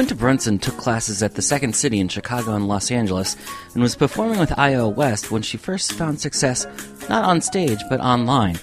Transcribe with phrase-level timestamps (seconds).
[0.00, 3.36] Quinta Brunson took classes at the Second City in Chicago and Los Angeles
[3.74, 6.66] and was performing with iOWest when she first found success
[7.10, 8.54] not on stage but online,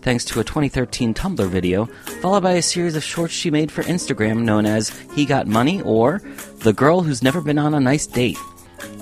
[0.00, 1.84] thanks to a 2013 Tumblr video,
[2.22, 5.82] followed by a series of shorts she made for Instagram known as He Got Money
[5.82, 6.22] or
[6.60, 8.38] The Girl Who's Never Been on a Nice Date.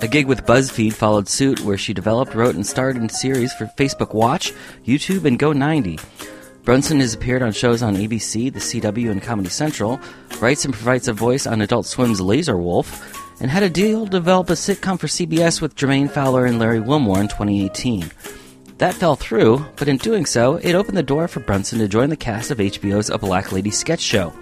[0.01, 3.71] A gig with BuzzFeed followed suit where she developed, wrote, and starred in series for
[3.77, 4.51] Facebook Watch,
[4.85, 6.03] YouTube, and Go90.
[6.67, 10.01] Brunson has appeared on shows on ABC, The CW, and Comedy Central,
[10.41, 14.11] writes and provides a voice on Adult Swim's Lazor Wulf, and had a deal to
[14.11, 18.11] develop a sitcom for CBS with Jermaine Fowler and Larry Wilmore in 2018.
[18.79, 22.09] That fell through, but in doing so, it opened the door for Brunson to join
[22.09, 24.33] the cast of HBO's A Black Lady sketch show.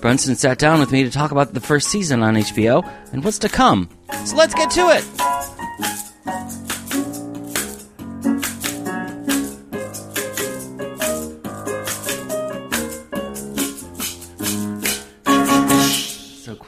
[0.00, 3.40] Brunson sat down with me to talk about the first season on HBO and what's
[3.40, 3.88] to come.
[4.26, 6.07] So let's get to it!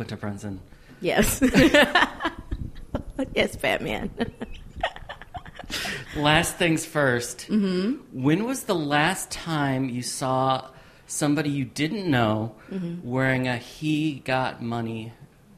[0.01, 0.61] Quinta Brunson,
[1.03, 1.43] Yes.
[3.35, 4.09] yes, Batman.
[6.17, 8.23] last things 1st Mm-hmm.
[8.23, 10.71] When was the last time you saw
[11.07, 12.55] somebody you didn't know
[13.05, 15.13] wearing a He Got Money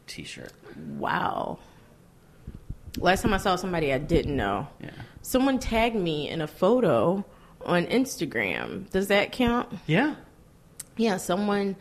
[0.09, 0.53] t shirt?
[0.99, 1.59] wow.
[2.99, 4.91] Last time I saw somebody I didn't know, Yeah.
[5.23, 7.25] someone tagged me in a photo
[7.65, 8.91] on Instagram.
[8.91, 9.73] Does that count?
[9.87, 10.17] Yeah.
[10.97, 11.77] Yeah, someone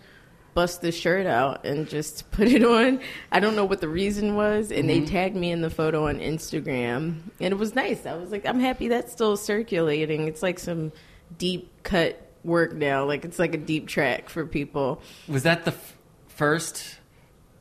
[0.54, 3.00] bust the shirt out and just put it on.
[3.32, 6.20] I don't know what the reason was, and they tagged me in the photo on
[6.20, 8.06] Instagram, and it was nice.
[8.06, 10.28] I was like, I'm happy that's still circulating.
[10.28, 10.92] It's like some
[11.38, 13.06] deep cut work now.
[13.06, 15.02] Like it's like a deep track for people.
[15.28, 16.98] Was that the f- first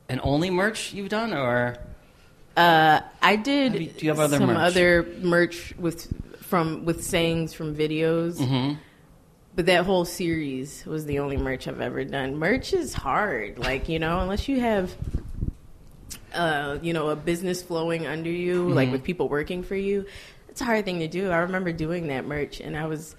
[0.09, 1.77] and only merch you've done, or
[2.57, 4.57] Uh, I did you- do you have other some merch?
[4.57, 6.11] other merch with
[6.43, 8.37] from with sayings from videos.
[8.37, 8.73] Mm-hmm.
[9.55, 12.37] But that whole series was the only merch I've ever done.
[12.37, 14.95] Merch is hard, like you know, unless you have,
[16.33, 18.91] uh, you know, a business flowing under you, like Mm-hmm.
[18.93, 20.05] with people working for you.
[20.49, 21.29] It's a hard thing to do.
[21.29, 23.15] I remember doing that merch, and I was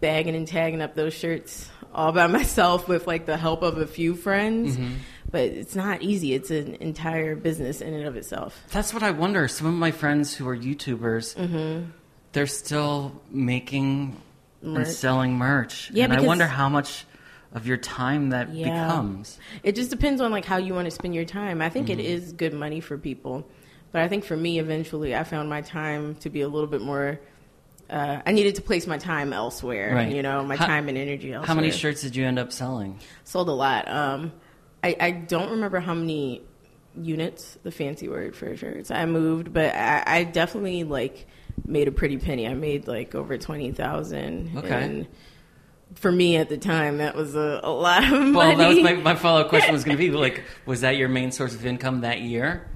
[0.00, 3.86] bagging and tagging up those shirts all by myself with like the help of a
[3.86, 4.76] few friends.
[4.76, 4.94] Mm-hmm.
[5.30, 6.32] But it's not easy.
[6.34, 8.58] It's an entire business in and of itself.
[8.70, 9.46] that's what I wonder.
[9.46, 11.90] Some of my friends who are YouTubers, Mm-hmm.
[12.32, 14.16] they're still making
[14.62, 17.04] and selling merch, Yeah, and I wonder how much
[17.52, 18.64] of your time that Yeah.
[18.86, 19.38] becomes.
[19.62, 21.62] It just depends on like how you want to spend your time.
[21.62, 22.06] I think it Mm-hmm.
[22.06, 23.48] is good money for people,
[23.92, 26.82] but I think for me, eventually, I found my time to be a little bit
[26.82, 27.18] more.
[27.88, 29.94] Uh, I needed to place my time elsewhere.
[29.94, 30.14] Right.
[30.14, 31.46] You know, my How- time and energy elsewhere.
[31.46, 32.98] How many shirts did you end up selling?
[33.24, 33.88] Sold a lot.
[33.88, 34.32] Um,
[34.84, 36.42] I, I don't remember how many
[37.00, 41.26] units, the fancy word for shirts, I moved, but I, I definitely like
[41.66, 42.46] made a pretty penny.
[42.46, 44.56] I made like over twenty thousand.
[44.58, 44.68] Okay.
[44.84, 45.06] And
[45.94, 48.32] for me at the time, that was a, a lot of money.
[48.32, 50.96] Well, that was my, my follow up question was going to be like, was that
[50.96, 52.68] your main source of income that year?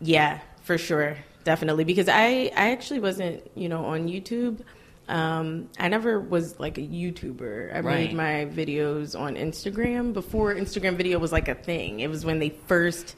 [0.00, 1.84] Yeah, for sure, definitely.
[1.84, 4.60] Because I, I actually wasn't, you know, on YouTube.
[5.08, 7.74] Um, I never was like a YouTuber.
[7.74, 8.08] I Right.
[8.08, 12.00] made my videos on Instagram before Instagram video was like a thing.
[12.00, 13.16] It was when they first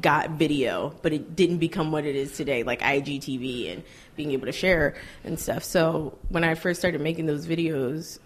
[0.00, 3.82] got video, but it didn't become what it is today, like IGTV and
[4.16, 4.94] being able to share
[5.24, 5.64] and stuff.
[5.64, 8.18] So when I first started making those videos,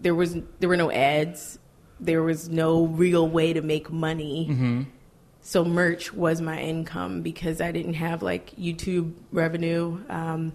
[0.00, 1.58] there was there were no ads.
[2.00, 4.46] There was no real way to make money.
[5.40, 10.00] So merch was my income because I didn't have like YouTube revenue.
[10.08, 10.52] Um,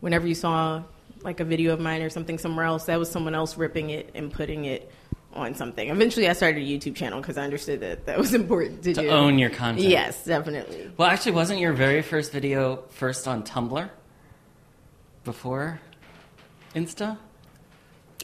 [0.00, 0.82] whenever you saw
[1.22, 4.10] like a video of mine or something somewhere else, that was someone else ripping it
[4.14, 4.92] and putting it
[5.34, 5.88] on something.
[5.90, 9.02] Eventually, I started a YouTube channel because I understood that that was important to, To
[9.02, 9.08] do.
[9.08, 9.86] own your content.
[9.88, 10.90] Yes, definitely.
[10.96, 13.88] Well, actually, wasn't your very first video first on Tumblr
[15.24, 15.80] before
[16.74, 17.18] Insta?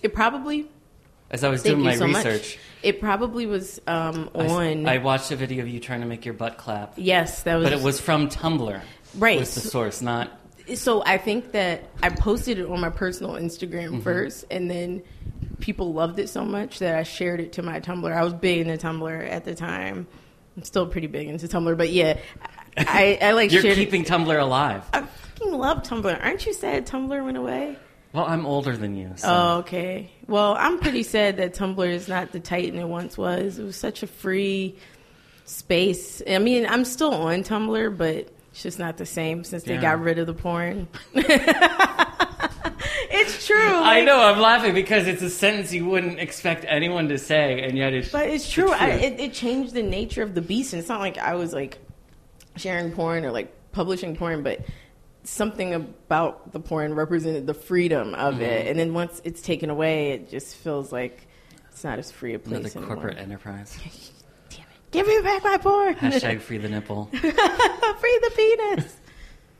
[0.02, 0.70] It probably.
[1.30, 2.58] As I was Thank doing my so research, much.
[2.82, 4.86] It probably was um, I on.
[4.86, 7.64] I, watched a video of you trying to make your butt clap, yes, that was.
[7.64, 8.80] but it was from Tumblr.
[9.16, 9.38] Right.
[9.40, 10.30] Was the source, not
[10.74, 14.00] so I think that I posted it on my personal Instagram Mm-hmm.
[14.00, 15.02] first, and then
[15.64, 18.14] people loved it so much that I shared it to my Tumblr.
[18.14, 20.06] I was big into Tumblr at the time.
[20.58, 22.18] I'm still pretty big into Tumblr, but yeah,
[22.76, 24.08] I, I like You're keeping It.
[24.08, 24.84] Tumblr alive.
[24.92, 26.22] I fucking love Tumblr.
[26.22, 27.78] Aren't you sad Tumblr went away?
[28.12, 29.12] Well, I'm older than you.
[29.16, 29.28] So.
[29.28, 30.10] Oh, okay.
[30.28, 33.58] Well, I'm pretty sad that Tumblr is not the titan it once was.
[33.58, 34.76] It was such a free
[35.46, 36.20] space.
[36.28, 39.98] I mean, I'm still on Tumblr, but it's just not the same since they got
[39.98, 40.88] rid of the porn.
[43.60, 43.74] true.
[43.82, 44.20] I know.
[44.20, 48.10] I'm laughing because it's a sentence you wouldn't expect anyone to say, and yet it's.
[48.10, 48.66] But it's true.
[48.68, 51.34] the I, it, it changed the nature of the beast, and it's not like I
[51.34, 51.78] was like
[52.56, 54.60] sharing porn or like publishing porn, but
[55.24, 58.42] something about the porn represented the freedom of Mm-hmm.
[58.42, 58.66] it.
[58.68, 61.26] And then once it's taken away, it just feels like
[61.70, 62.96] it's not as free a Another place anymore.
[62.96, 63.76] corporate enterprise.
[64.50, 64.66] Damn it!
[64.90, 65.94] Give me back my porn.
[65.96, 68.96] Hashtag free the nipple, free the penis.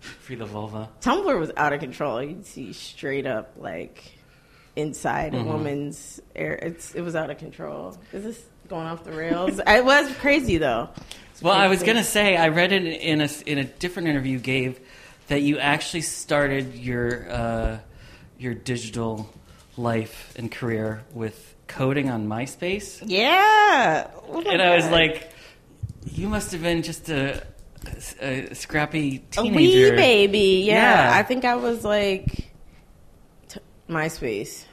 [0.05, 0.89] Free the vulva.
[1.01, 2.23] Tumblr was out of control.
[2.23, 4.13] You'd see straight up like
[4.77, 5.49] inside Mm-hmm.
[5.49, 6.55] a woman's air.
[6.55, 7.97] It's it was out of control.
[8.13, 9.61] Is this going off the rails?
[9.67, 10.89] it was crazy though.
[11.33, 14.33] It's Well, I was gonna say I read it in a in a different interview
[14.33, 14.81] you gave
[15.29, 17.79] that you actually started your uh,
[18.39, 19.29] your digital
[19.77, 24.09] life and career with coding on MySpace, Yeah.
[24.29, 25.31] Oh and I was like,
[26.05, 27.43] you must have been just a,
[28.21, 29.53] a scrappy teenager.
[29.53, 30.65] a wee baby.
[30.67, 31.11] Yeah.
[31.11, 31.19] Yeah.
[31.19, 32.51] I think I was like
[33.49, 34.65] t- MySpace.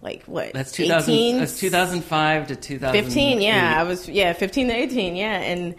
[0.00, 0.52] Like what?
[0.52, 1.38] That's 2000, 18?
[1.38, 3.40] that's 2005 to 2015.
[3.40, 5.76] yeah i was yeah 15 to 18 yeah and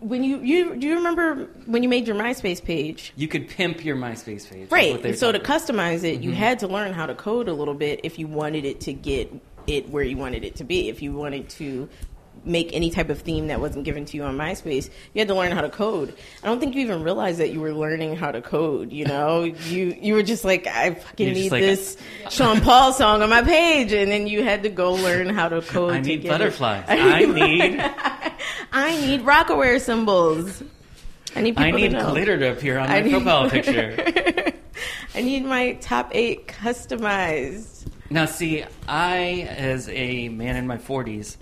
[0.00, 3.84] when you you do you remember when you made your myspace page You could pimp
[3.84, 4.70] your MySpace page.
[4.70, 5.46] Right so to about.
[5.60, 6.22] customize it Mm-hmm.
[6.22, 8.92] you had to learn how to code a little bit if you wanted it to
[8.94, 9.30] get
[9.66, 11.88] it where you wanted it to be if you wanted to
[12.44, 15.34] make any type of theme that wasn't given to you on myspace you had to
[15.34, 18.30] learn how to code i don't think you even realized that you were learning how
[18.30, 21.96] to code you know you you were just like i fucking You're need like- this
[22.30, 25.60] sean paul song on my page and then you had to go learn how to
[25.74, 26.84] code I to need butterflies.
[26.88, 27.80] I need
[28.72, 30.62] I need Rocawear symbols.
[31.36, 34.52] I need people I need to glitter to appear on my profile picture.
[35.14, 37.86] I need my top eight customized.
[38.10, 41.36] Now, see, I, as a man in my 40s,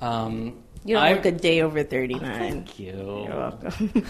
[0.00, 0.62] um.
[0.82, 2.20] You don't I, look a day over 39.
[2.20, 3.26] Thank you.
[3.26, 4.06] You're welcome.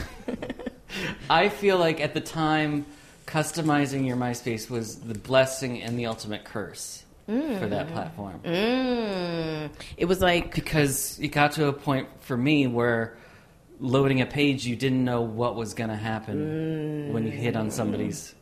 [1.30, 2.86] I feel like at the time,
[3.26, 8.40] customizing your MySpace was the blessing and the ultimate curse for that platform.
[8.44, 9.70] mm.
[9.96, 13.16] It was like, Because it got to a point for me where
[13.78, 17.70] loading a page, you didn't know what was going to happen when you hit on
[17.70, 18.34] somebody's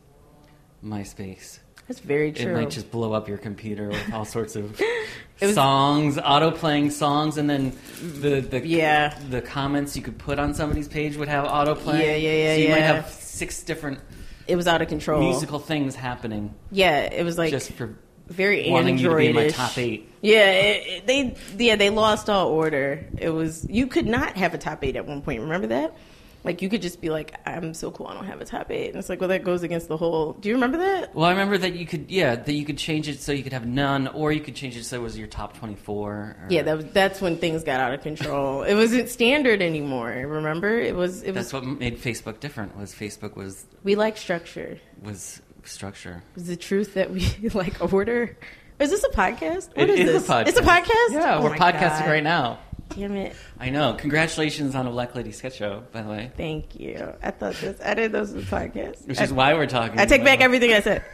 [0.83, 1.59] MySpace.
[1.89, 4.79] That's very It might just blow up your computer with all sorts of
[5.41, 7.73] was- songs, auto playing songs, and then
[8.21, 9.17] the the Yeah.
[9.29, 12.05] the comments you could put on somebody's page would have auto play.
[12.05, 13.99] Yeah, yeah, yeah, So you might have six different
[14.47, 15.21] it was out of control.
[15.21, 17.95] musical things happening Yeah, it was like just for
[18.27, 20.07] very wanting you to be in my top eight.
[20.21, 23.03] Yeah, it, it- they yeah they lost all order.
[23.17, 25.41] It was you could not have a top eight at one point.
[25.41, 25.95] Remember that?
[26.43, 28.87] Like you could just be like, I'm so cool, I don't have a top eight,
[28.89, 30.33] and it's like, well, that goes against the whole.
[30.33, 31.13] Do you remember that?
[31.13, 33.51] Well, I remember that you could, yeah, that you could change it so you could
[33.51, 36.09] have none, or you could change it so it was your top twenty-four.
[36.11, 38.63] Or, Yeah, that was, that's when things got out of control.
[38.63, 40.09] it wasn't standard anymore.
[40.09, 41.23] Remember, it was.
[41.23, 41.51] It was.
[41.51, 42.77] that's what made Facebook different.
[42.77, 44.79] Was Facebook was we like structure.
[45.01, 46.23] was structure.
[46.37, 48.37] Is the truth that we like order?
[48.79, 49.75] Is this a podcast?
[49.75, 50.29] What It is is this?
[50.29, 50.47] a podcast.
[50.47, 51.11] It's a podcast.
[51.11, 52.09] Yeah, Oh we're podcasting God.
[52.09, 52.59] right now.
[52.95, 53.35] Damn it!
[53.59, 53.93] I know.
[53.93, 56.31] Congratulations on a Black Lady sketch show, by the way.
[56.35, 57.13] Thank you.
[57.21, 57.79] I thought this.
[57.81, 59.07] I this was a podcast.
[59.07, 59.99] Which I, is why we're talking.
[59.99, 61.03] I take back everything I said.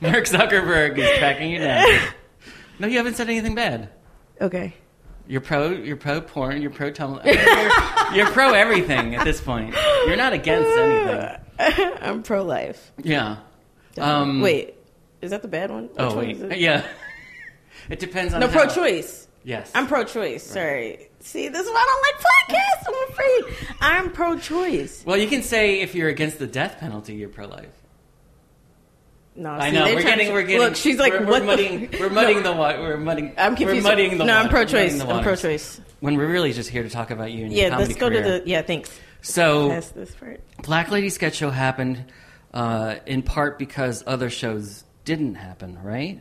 [0.00, 1.86] Mark Zuckerberg is tracking you down.
[2.78, 3.88] No, you haven't said anything bad.
[4.38, 4.74] okay.
[5.26, 5.70] You're pro.
[5.70, 6.60] You're pro porn.
[6.60, 7.24] You're pro Tumblr.
[7.24, 9.74] You're, you're pro everything at this point.
[10.06, 10.68] You're not against
[11.58, 11.92] anything.
[12.02, 12.92] I'm pro life.
[13.02, 13.38] Yeah.
[13.98, 14.74] Um, Wait,
[15.22, 15.84] is that the bad one?
[15.84, 16.36] Which Oh one wait.
[16.42, 16.58] it?
[16.58, 16.86] Yeah.
[17.88, 18.40] It depends on.
[18.40, 19.25] No, how- pro choice.
[19.46, 19.70] Yes.
[19.76, 20.42] I'm pro choice.
[20.42, 21.08] Sorry.
[21.20, 22.88] See, this is why I don't like podcasts.
[22.88, 23.76] I'm afraid.
[23.80, 25.04] I'm pro choice.
[25.06, 27.68] Well, you can say if you're against the death penalty, you're pro life.
[29.36, 30.58] No, I see, know we're getting to- we're getting.
[30.58, 32.80] Look, she's like, we're, what we're the muddying, f- we're muddying No, the water.
[32.80, 33.34] We're muddying.
[33.38, 33.84] I'm confused.
[33.84, 34.44] We're muddying the no, water.
[34.44, 35.00] I'm pro-choice.
[35.00, 35.80] I'm pro-choice.
[36.00, 38.08] When we're really just here to talk about you and your Yeah, comedy let's go
[38.08, 38.22] career.
[38.24, 38.48] to the.
[38.50, 38.98] Yeah, thanks.
[39.22, 40.40] So Pass this part.
[40.64, 42.04] Black Lady Sketch Show happened
[42.52, 46.20] uh, in part because other shows didn't happen, right?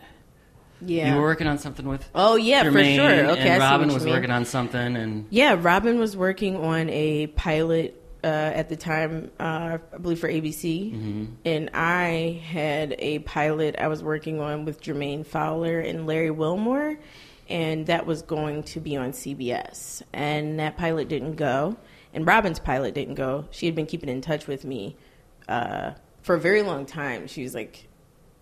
[0.81, 1.09] Yeah.
[1.13, 3.25] You were working on something with oh yeah, for sure.
[3.31, 4.13] Okay, and Robin was mean.
[4.13, 9.29] working on something, and Yeah, Robin was working on a pilot uh, at the time,
[9.39, 11.25] uh, I believe for ABC, Mm-hmm.
[11.45, 16.97] and I had a pilot I was working on with Jermaine Fowler and Larry Wilmore,
[17.47, 20.01] and that was going to be on CBS.
[20.11, 21.77] And that pilot didn't go,
[22.15, 23.45] and Robin's pilot didn't go.
[23.51, 24.97] She had been keeping in touch with me
[25.47, 25.91] uh,
[26.23, 27.27] for a very long time.
[27.27, 27.87] She was like,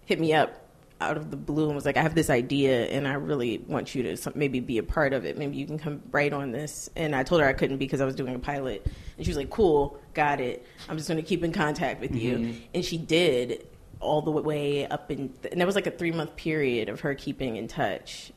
[0.06, 0.63] hit me up
[1.10, 3.94] out of the blue and was like, I have this idea and I really want
[3.96, 5.38] you to maybe be a part of it.
[5.38, 6.90] Maybe you can come right on this.
[6.96, 8.86] And I told her I couldn't because I was doing a pilot.
[9.18, 10.66] And she was like, cool, got it.
[10.90, 12.38] I'm just going to keep in contact with you.
[12.38, 12.60] Mm-hmm.
[12.74, 13.68] And she did
[14.00, 17.16] all the way up in, and that was like a three month period of her
[17.16, 18.32] keeping in touch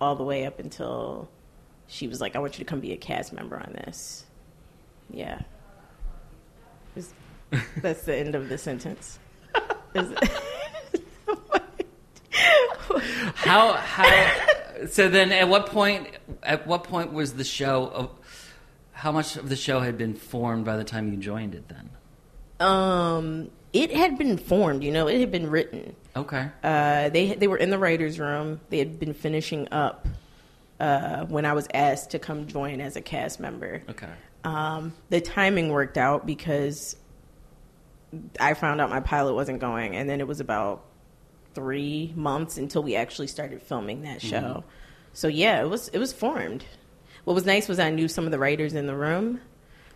[0.00, 1.28] all the way up until
[1.86, 4.24] she was like, I want you to come be a cast member on this.
[5.10, 5.42] Yeah.
[7.76, 9.18] That's the end of the sentence.
[13.34, 16.08] how how so then at what point
[16.42, 18.10] at what point was the show of
[18.92, 21.90] how much of the show had been formed by the time you joined it then
[22.60, 24.84] um, it had been formed.
[24.84, 25.96] You know, it had been written.
[26.14, 28.60] okay Uh, they they were in the writers' room.
[28.70, 30.06] They had been finishing up
[30.78, 33.82] uh, when I was asked to come join as a cast member.
[33.90, 34.10] okay
[34.44, 36.96] Um, the timing worked out because
[38.38, 40.84] I found out my pilot wasn't going, and then it was about
[41.54, 44.28] three months until we actually started filming that mm-hmm.
[44.28, 44.64] show.
[45.12, 46.64] So yeah, it was it was formed.
[47.24, 49.40] What was nice was I knew some of the writers in the room,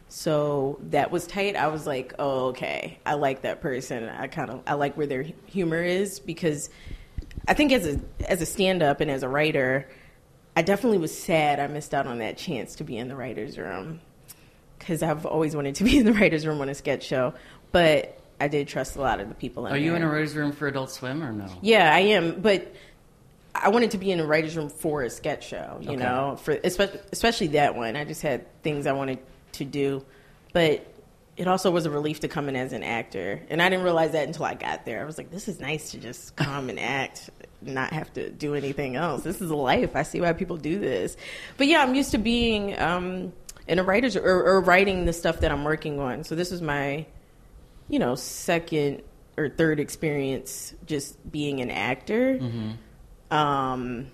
[0.08, 1.56] so that was tight.
[1.56, 4.08] I was like, oh okay, I like that person.
[4.08, 6.70] I kind of I like where their humor is because
[7.48, 9.88] I think as a as a stand up and as a writer,
[10.54, 13.58] I definitely was sad I missed out on that chance to be in the writers
[13.58, 14.00] room
[14.78, 17.34] because I've always wanted to be in the writers room on a sketch show,
[17.72, 19.66] but I did trust a lot of the people.
[19.66, 19.96] In are you there.
[19.96, 22.74] in a writer's room for adult swim or no Yeah, I am, but
[23.54, 25.78] I wanted to be in a writers room for a sketch show.
[25.80, 25.96] You Okay.
[25.96, 27.96] know, for especially, especially that one.
[27.96, 29.18] I just had things I wanted
[29.52, 30.04] to do,
[30.52, 30.84] but
[31.38, 34.12] it also was a relief to come in as an actor, and I didn't realize
[34.12, 35.00] that until I got there.
[35.00, 37.30] I was like, "This is nice to just come and act,
[37.62, 39.22] not have to do anything else.
[39.22, 39.96] This is life.
[39.96, 41.16] I see why people do this."
[41.56, 43.32] But yeah, I'm used to being um,
[43.68, 46.24] in a writers or, or writing the stuff that I'm working on.
[46.24, 47.06] So this is my
[47.88, 49.02] you know, second
[49.36, 52.38] or third experience just being an actor.
[53.30, 54.10] Um,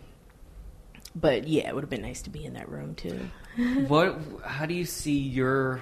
[1.15, 3.29] but yeah, it would have been nice to be in that room too.
[3.87, 5.81] what how do you see your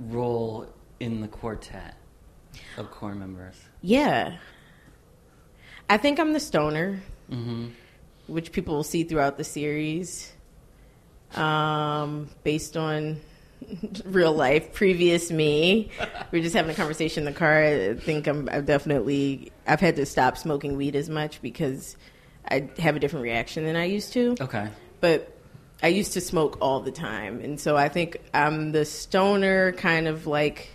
[0.00, 0.66] role
[1.00, 1.96] in the quartet
[2.76, 4.36] of core members Yeah.
[5.90, 7.68] I think I'm the stoner, mm-hmm.
[8.26, 10.32] which people will see throughout the series.
[11.34, 13.20] Um, based on
[14.04, 15.90] real life, previous me.
[16.30, 17.62] we are just having a conversation in the car.
[17.62, 21.96] I think I'm I've definitely I've had to stop smoking weed as much because
[22.48, 24.36] I have a different reaction than I used to.
[24.40, 24.68] okay
[25.00, 25.34] but
[25.82, 30.08] I used to smoke all the time, and so I think I'm the stoner, kind
[30.08, 30.70] of like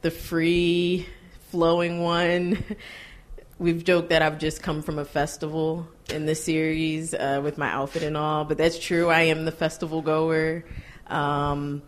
[0.00, 1.06] the free
[1.50, 2.62] flowing one.
[3.58, 7.70] We've joked that I've just come from a festival in the series uh, with my
[7.70, 9.08] outfit and all, but that's true.
[9.08, 10.64] I am the festival goer.
[11.06, 11.82] Um,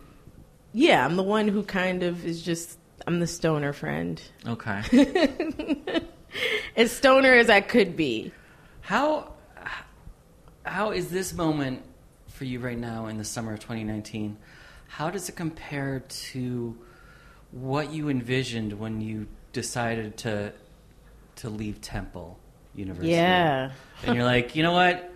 [0.77, 2.79] yeah, I'm the one who kind of is just.
[3.07, 4.83] I'm the stoner friend, okay
[6.77, 8.33] as stoner as I could be.
[8.81, 9.33] How
[10.65, 11.83] how is this moment
[12.29, 14.37] for you right now in the summer of 2019?
[14.89, 16.77] How does it compare to
[17.53, 20.53] what you envisioned when you decided to
[21.37, 22.39] to leave Temple
[22.75, 23.13] University?
[23.13, 23.71] Yeah.
[24.05, 25.13] and you're like, you know what,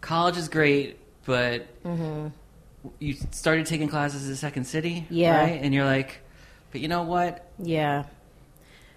[0.00, 2.28] college is great, but mm-hmm.
[2.98, 5.38] You started taking classes at Second City, Yeah.
[5.40, 5.60] right?
[5.62, 6.20] And you're like,
[6.72, 8.04] but you know what, Yeah.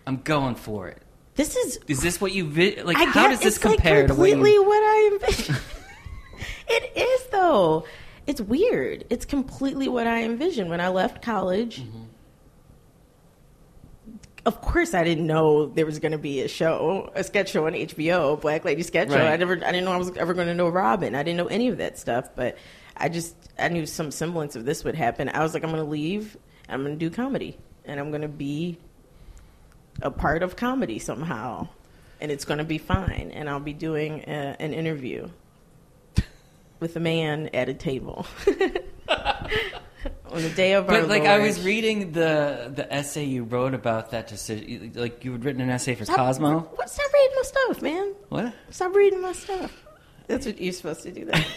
[0.07, 1.01] I'm going for it.
[1.35, 2.97] This is Is this what you vi- like?
[2.97, 4.63] I how does this it's like compare to what completely you?
[4.63, 5.59] what I envisioned?
[6.67, 7.85] it is though.
[8.27, 9.05] It's weird.
[9.09, 11.81] It's completely what I envisioned when I left college.
[11.81, 12.03] Mm-hmm.
[14.43, 17.67] Of course, I didn't know there was going to be a show, a sketch show
[17.67, 19.15] on HBO, Black Lady Sketch Show.
[19.15, 19.33] Right.
[19.33, 21.13] I never, I didn't know I was ever going to know Robin.
[21.13, 22.57] I didn't know any of that stuff, but
[23.01, 25.27] I just, I knew some semblance of this would happen.
[25.29, 26.37] I was like, I'm going to leave.
[26.69, 28.77] I'm going to do comedy, and I'm going to be
[30.01, 31.67] a part of comedy somehow,
[32.21, 33.31] and it's going to be fine.
[33.33, 35.29] And I'll be doing a, an interview
[36.79, 38.25] with a man at a table
[39.07, 43.73] on the day of our But like I was reading the the essay you wrote
[43.73, 44.93] about that decision.
[44.95, 46.59] Like you had written an essay for Stop- Cosmo.
[46.59, 46.89] What?
[46.89, 48.13] Stop reading my stuff, man.
[48.29, 48.53] What?
[48.69, 49.85] Stop reading my stuff.
[50.27, 51.25] That's what you're supposed to do.
[51.25, 51.45] That.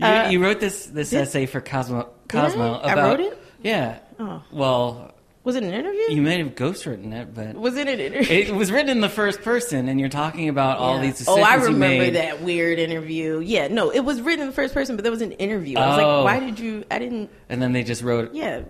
[0.00, 2.00] You, Uh, you wrote this this did- essay for Cosmo.
[2.02, 2.32] I?
[2.32, 3.38] Cosmo I about wrote it?
[3.62, 3.98] Yeah.
[4.18, 4.42] Oh.
[4.52, 5.12] Well,
[5.44, 6.02] Was it an interview?
[6.10, 8.32] you may have ghostwritten it, but was it an interview?
[8.32, 11.42] it was written in the first person, and you're talking about all these decisions Oh,
[11.42, 13.40] I you remember that weird interview.
[13.40, 15.78] Yeah, no, it was written in the first person, but there was an interview.
[15.78, 16.22] I was Oh.
[16.22, 16.84] like, why did you?
[16.90, 17.30] I didn't.
[17.48, 18.32] And then they just wrote.
[18.34, 18.62] Yeah,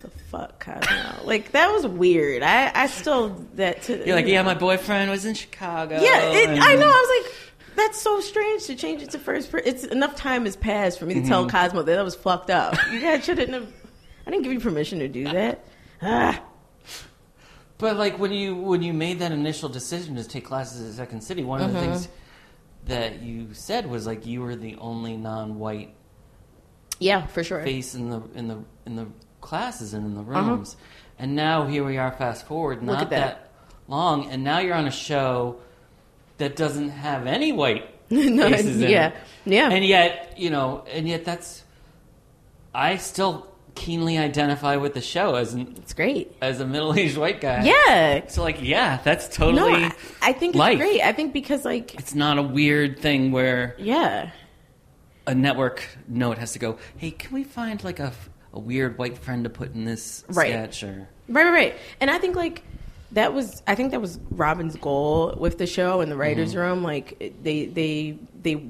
[0.00, 1.24] the fuck, Cosmo.
[1.24, 2.42] like that was weird.
[2.42, 4.04] I I still that to.
[4.06, 6.00] You're like, yeah, my boyfriend was in Chicago.
[6.00, 6.86] Yeah, it, and- I know.
[6.88, 7.34] I was like,
[7.76, 9.68] that's so strange to change it to first person.
[9.68, 11.28] It's enough time has passed for me to Mm-hmm.
[11.28, 12.74] tell Cosmo that that was fucked up.
[12.90, 13.68] You guys shouldn't have.
[14.26, 15.64] I didn't give you permission to do that.
[16.02, 16.42] Ah,
[17.78, 21.20] But like when you when you made that initial decision to take classes at Second
[21.22, 21.92] City, one of the Mm-hmm.
[21.92, 22.08] things
[22.86, 25.92] that you said was like you were the only non-white
[26.98, 27.62] yeah, for sure.
[27.62, 29.06] face in the in the in the
[29.40, 30.50] classes and in the Uh-huh.
[30.50, 30.76] rooms.
[31.18, 33.50] And now here we are, fast forward, not at that.
[33.88, 35.60] long, and now you're on a show
[36.38, 39.14] that doesn't have any white No, faces in yeah, it.
[39.46, 39.70] yeah.
[39.70, 41.64] And yet, you know, and yet that's
[42.74, 46.34] I still keenly identify with the show as an, It's great.
[46.40, 47.64] as a middle aged white guy.
[47.64, 48.26] Yeah.
[48.28, 49.84] So like, yeah, that's No, totally.
[49.84, 50.78] I, I think it's life.
[50.78, 51.02] great.
[51.02, 54.30] I think because like It's not a weird thing where yeah.
[55.26, 58.12] a network note has to go, "Hey, can we find like a,
[58.52, 60.50] a weird white friend to put in this Right.
[60.50, 61.74] sketch?" Or Right, right, right.
[62.00, 62.62] And I think like
[63.12, 66.58] that was I think that was Robin's goal with the show and the writers' Mm-hmm.
[66.58, 66.82] room.
[66.82, 68.62] Like they they they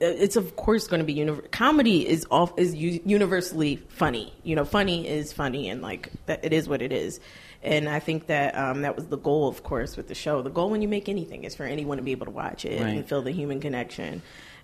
[0.00, 4.32] it's of course going to be univer- comedy is off is u- universally funny.
[4.44, 7.20] You know, funny is funny, and like that it is what it is.
[7.62, 10.40] And I think that um, that was the goal, of course, with the show.
[10.40, 12.80] The goal when you make anything is for anyone to be able to watch it
[12.80, 12.88] Right.
[12.96, 14.22] and feel the human connection.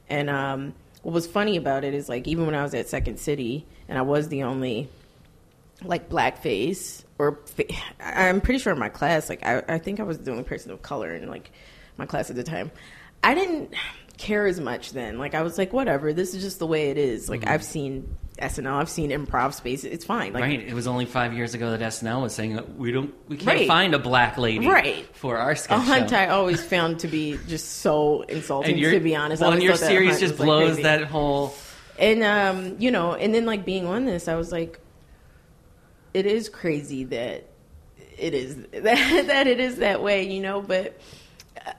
[0.08, 3.18] And um, what was funny about it is like even when I was at Second
[3.18, 4.88] City and I was the only
[5.82, 7.38] like blackface or
[8.00, 10.70] I'm pretty sure in my class, like I, I think I was the only person
[10.70, 11.50] of color in like
[11.96, 12.70] my class at the time.
[13.24, 13.74] I didn't
[14.18, 15.18] care as much then.
[15.18, 17.28] Like I was like, whatever, this is just the way it is.
[17.28, 19.82] Like I've seen SNL, I've seen improv space.
[19.84, 20.34] It's fine.
[20.34, 23.36] Like right, it was only five years ago that SNL was saying we don't, we
[23.36, 23.66] can't Right.
[23.68, 25.06] find a black lady Right.
[25.16, 26.16] for our sketch a hunt show.
[26.16, 28.76] I always found to be just so insulting.
[28.78, 31.54] to be honest, well, and your series just was, like, blows that whole.
[31.98, 34.78] and um, you know, and then like being on this, I was like,
[36.16, 37.44] it is crazy that
[38.16, 38.82] it is that
[39.26, 40.62] that it is that way, you know.
[40.62, 40.98] But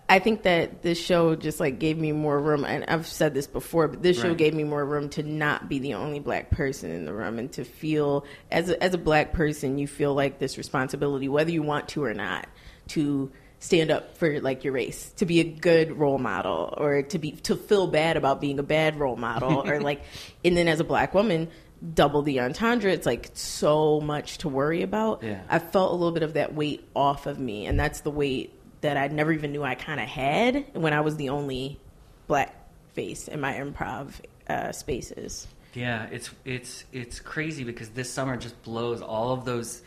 [0.07, 3.47] I think that this show just like gave me more room, and I've said this
[3.47, 4.37] before, but this show Right.
[4.37, 7.51] gave me more room to not be the only black person in the room, and
[7.53, 11.63] to feel as a, as a black person, you feel like this responsibility, whether you
[11.63, 12.47] want to or not,
[12.89, 17.17] to stand up for like your race to be a good role model or to
[17.17, 20.03] be to feel bad about being a bad role model or like
[20.45, 21.47] and then as a black woman
[21.93, 25.41] double the entendre it's like so much to worry about Yeah.
[25.49, 28.51] i felt a little bit of that weight off of me and that's the weight
[28.81, 31.79] that i never even knew i kind of had when i was the only
[32.25, 32.55] black
[32.93, 34.09] face in my improv
[34.49, 39.81] uh, spaces Yeah, it's it's it's crazy because this summer just blows all of those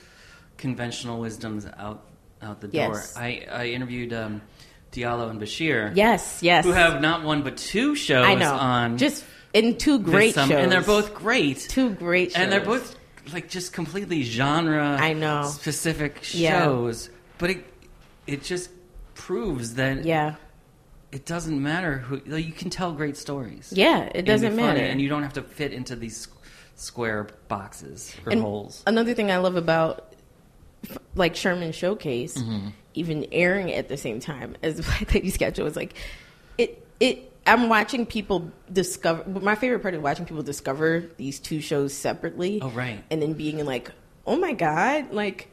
[0.59, 2.05] conventional wisdoms out
[2.43, 2.95] out the door.
[2.95, 3.17] Yes.
[3.17, 4.43] I I interviewed um,
[4.93, 8.99] Diallo and Bashir, yes yes who have not one but two shows i know on
[8.99, 11.59] just in two great shows and they're both great.
[11.69, 12.97] two great shows and they're both
[13.33, 15.45] like just completely genre I know.
[15.45, 16.63] specific Yeah.
[16.65, 17.65] shows but it
[18.27, 18.71] it just
[19.15, 20.37] proves that yeah
[21.13, 25.01] it doesn't matter who like, you can tell great stories yeah it doesn't matter and
[25.01, 26.29] you don't have to fit into these
[26.77, 30.15] square boxes or And holes Another thing I love about
[31.15, 32.69] like Sherman Showcase, Mm-hmm.
[32.95, 35.95] even airing at the same time as Black Lady Sketch Show is like
[36.57, 37.30] it it.
[37.47, 39.29] I'm watching people discover.
[39.29, 42.61] My favorite part is watching people discover these two shows separately.
[42.63, 43.03] Oh, right.
[43.11, 43.91] and then being like,
[44.27, 45.51] oh my god, like.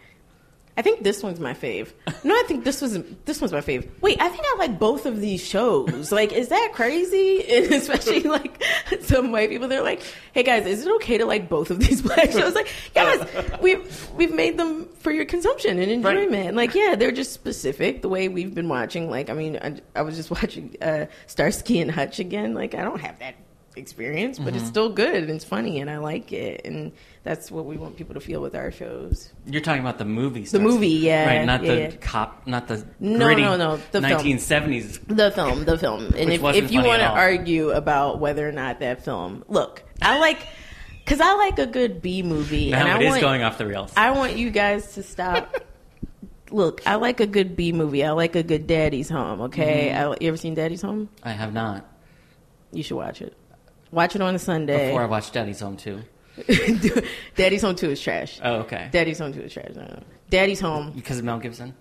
[0.78, 1.92] I think this one's my fave.
[2.24, 3.90] No, I think this was this one's my fave.
[4.00, 6.12] Wait, I think I like both of these shows.
[6.12, 7.44] Like, is that crazy?
[7.58, 8.64] And especially like
[9.02, 12.02] some white people, they're like, "Hey guys, is it okay to like both of these
[12.08, 13.28] black shows?" Like, yes,
[13.62, 16.16] we've we've made them for your consumption and Right.
[16.18, 16.56] enjoyment.
[16.56, 19.10] Like, yeah, they're just specific the way we've been watching.
[19.10, 22.54] Like, I mean, I, I was just watching uh, Starsky and Hutch again.
[22.54, 23.34] Like, I don't have that
[23.76, 24.58] experience, but Mm-hmm.
[24.58, 26.62] it's still good and it's funny and I like it.
[26.66, 26.92] And
[27.28, 29.34] that's what we want people to feel with our shows.
[29.46, 31.92] you're talking about the movie The movie, yeah, right not yeah, the yeah.
[32.00, 34.22] cop not the No, gritty no, no, the film.
[34.22, 36.06] 1970s The film, the film.
[36.16, 40.20] And if, if you want to argue about whether or not that film, look, I
[40.20, 40.40] like,
[41.04, 42.72] because I like a good B movie.
[42.72, 45.04] now and I it is want, going off the rails I want you guys to
[45.04, 45.54] stop.
[46.50, 48.06] Look, I like a good B movie.
[48.06, 49.42] I like a good Daddy's Home.
[49.42, 50.12] Okay, Mm-hmm.
[50.14, 51.10] I, you ever seen Daddy's Home?
[51.22, 51.86] I have not
[52.72, 53.36] You should watch it.
[53.92, 54.88] Watch it on a Sunday.
[54.88, 56.04] before I watch Daddy's Home too
[57.36, 58.40] Daddy's Home Two is trash.
[58.44, 59.72] oh okay Daddy's Home Two is trash.
[59.76, 60.04] No.
[60.30, 61.74] Daddy's Home, because of Mel Gibson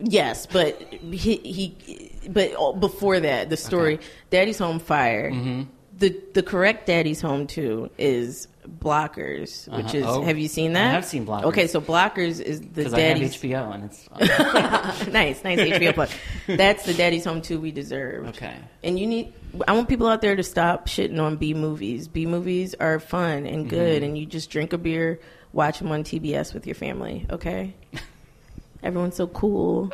[0.00, 4.04] yes, but he, he but oh, before that, the story Okay.
[4.30, 5.30] Daddy's Home Fire.
[5.30, 5.62] Mm-hmm.
[5.96, 9.96] The the correct Daddy's Home Two is Blockers, which Uh-huh.
[9.98, 10.88] is Oh, have you seen that?
[10.88, 11.44] I have seen Blockers.
[11.44, 14.08] Okay, so Blockers is the because I have Daddy's HBO and it's
[15.12, 16.08] nice, nice HBO plug.
[16.46, 18.28] That's the Daddy's Home 2 we deserve.
[18.28, 19.32] okay And you need,
[19.66, 22.08] I want people out there to stop shitting on B movies.
[22.08, 23.68] B movies are fun and Mm-hmm.
[23.68, 25.20] good, and you just drink a beer,
[25.52, 27.74] watch them on TBS with your family, okay?
[28.82, 29.90] Everyone's so cool.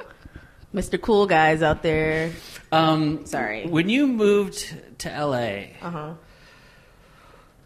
[0.75, 1.01] Mr.
[1.01, 2.33] Cool Guys out there.
[2.73, 3.65] Um, Sorry.
[3.67, 6.15] When you moved to LA, Uh huh.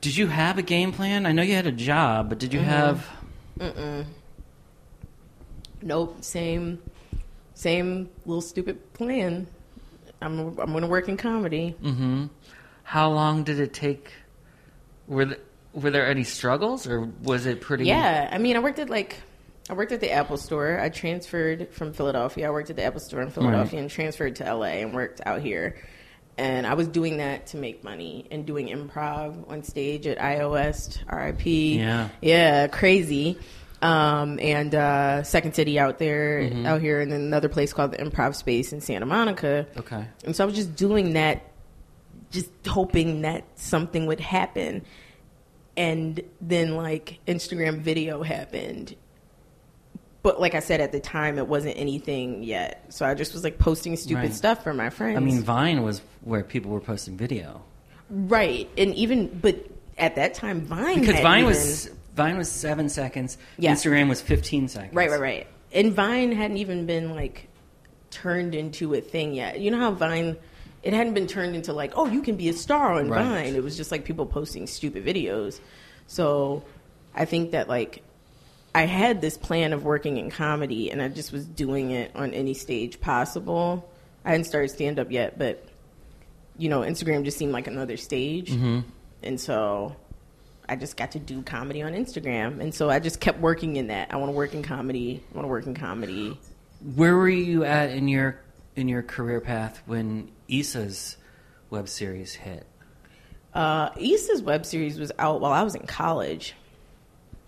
[0.01, 1.27] Did you have a game plan?
[1.27, 3.07] I know you had a job, but did you have?
[5.83, 6.17] Nope.
[6.23, 6.81] Same,
[7.55, 9.47] same little stupid plan.
[10.21, 11.77] I'm, I'm going to work in comedy.
[11.83, 12.27] Mm-hmm.
[12.83, 14.13] How long did it take?
[15.07, 15.37] Were
[15.73, 17.85] were there any struggles, or was it pretty?
[17.85, 19.17] Yeah, I mean, I worked at like,
[19.71, 20.81] I worked at the Apple Store.
[20.81, 22.49] I transferred from Philadelphia.
[22.49, 25.41] I worked at the Apple Store in Philadelphia and transferred to LA and worked out
[25.41, 25.77] here.
[26.39, 31.01] And I was doing that to make money and doing improv on stage at iOWest,
[31.13, 31.45] RIP.
[31.47, 32.09] Yeah.
[32.23, 33.39] Yeah, crazy.
[33.83, 36.67] Um, and uh, Second City out there, Mm-hmm.
[36.67, 39.67] out here, and then another place called the Improv Space in Santa Monica.
[39.77, 40.07] Okay.
[40.25, 41.43] And so I was just doing that,
[42.31, 44.85] just hoping that something would happen.
[45.77, 48.97] And then, like, Instagram video happened.
[50.23, 52.85] But like I said at the time, it wasn't anything yet.
[52.89, 54.35] So I just was like posting stupid Right.
[54.35, 55.17] stuff for my friends.
[55.17, 57.63] I mean, Vine was where people were posting video
[58.11, 58.69] right.
[58.79, 59.57] And even, but
[59.99, 63.39] at that time, Vine because Vine even- was Vine was seven seconds.
[63.59, 63.73] Yeah.
[63.73, 64.95] Instagram was fifteen seconds.
[64.95, 65.47] Right, right, right.
[65.73, 67.47] And Vine hadn't even been like
[68.11, 69.61] turned into a thing yet.
[69.61, 70.37] You know how Vine
[70.83, 73.23] it hadn't been turned into like, oh, you can be a star on Right.
[73.25, 73.55] Vine.
[73.55, 75.61] It was just like people posting stupid videos.
[76.07, 76.65] So
[77.15, 78.03] I think that like
[78.79, 82.33] I had this plan of working in comedy and I just was doing it on
[82.33, 83.91] any stage possible.
[84.25, 85.67] I hadn't started stand up yet, but
[86.57, 88.53] you know, Instagram just seemed like another stage.
[89.21, 89.97] And so
[90.69, 92.61] I just got to do comedy on Instagram.
[92.61, 94.15] And so I just kept working in that.
[94.15, 95.25] I want to work in comedy.
[95.33, 96.39] I want to work in comedy.
[96.95, 98.41] Where were you at in your
[98.77, 101.17] in your career path when Issa's
[101.69, 102.65] web series hit?
[103.53, 106.55] Uh, Issa's web series was out while I was in college.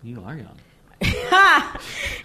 [0.02, 0.56] You are young.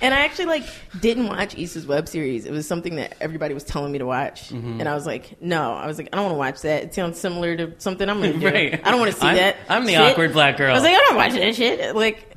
[0.02, 0.64] and I actually like
[1.00, 2.46] didn't watch Issa's web series.
[2.46, 4.80] It was something that everybody was telling me to watch, Mm-hmm.
[4.80, 5.74] and I was like, no.
[5.74, 6.84] I was like, I don't want to watch that.
[6.84, 8.46] It sounds similar to something I'm gonna do.
[8.46, 8.86] Right.
[8.86, 9.56] I don't want to see I'm- that.
[9.70, 10.02] I'm the shit.
[10.02, 10.72] awkward black girl.
[10.72, 11.96] I was like, I don't watch that shit.
[11.96, 12.34] Like,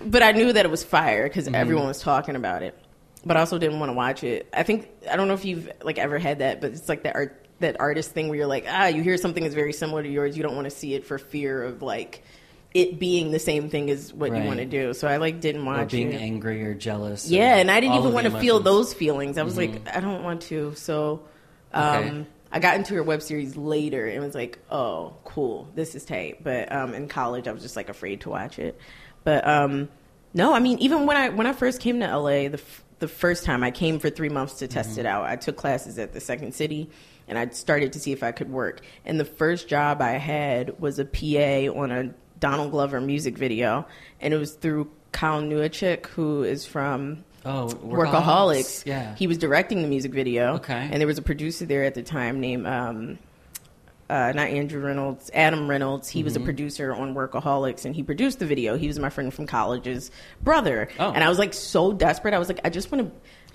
[0.00, 1.54] but I knew that it was fire because Mm-hmm.
[1.56, 2.78] everyone was talking about it.
[3.24, 4.48] But I also didn't want to watch it.
[4.52, 7.14] I think I don't know if you've like ever had that, but it's like that
[7.16, 10.08] art that artist thing where you're like, ah, you hear something that's very similar to
[10.08, 12.22] yours, you don't want to see it for fear of like
[12.72, 14.42] it being the same thing as what Right.
[14.42, 14.94] you want to do.
[14.94, 16.20] So I like didn't watch Or being it.
[16.20, 17.28] angry or jealous.
[17.28, 18.58] Yeah, and I didn't even want to feel emotions.
[18.58, 18.64] Mm-hmm.
[18.64, 19.38] those feelings.
[19.38, 20.74] I was like, I don't want to.
[20.76, 21.22] So
[21.72, 22.26] um, Okay.
[22.52, 26.42] I got into her web series later and was like, oh, cool, this is tight.
[26.44, 28.78] But um, in college, I was just like afraid to watch it.
[29.24, 29.88] But um,
[30.34, 33.08] no, I mean, even when I when I first came to LA, the f- the
[33.08, 35.00] first time I came for three months to test Mm-hmm.
[35.00, 36.88] it out, I took classes at the Second City.
[37.28, 38.80] And I started to see if I could work.
[39.04, 43.86] And the first job I had was a PA on a Donald Glover music video,
[44.20, 48.84] and it was through Kyle Newacheck, who is from Oh, Workaholics.
[48.86, 49.14] Yeah.
[49.14, 50.54] He was directing the music video.
[50.56, 50.88] Okay.
[50.90, 53.18] And there was a producer there at the time named, um,
[54.10, 56.08] uh, not Andrew Reynolds, Adam Reynolds.
[56.08, 56.24] He Mm-hmm.
[56.24, 58.76] was a producer on Workaholics and he produced the video.
[58.76, 60.10] He was my friend from college's
[60.42, 60.88] brother.
[60.98, 61.12] Oh.
[61.12, 62.34] And I was like so desperate.
[62.34, 63.12] I was like, I just want to